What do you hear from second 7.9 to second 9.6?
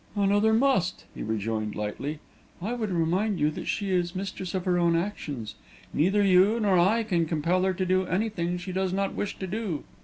anything she does not wish to